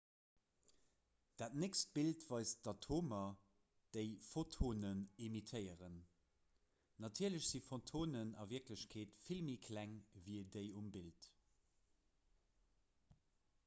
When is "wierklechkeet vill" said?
8.55-9.45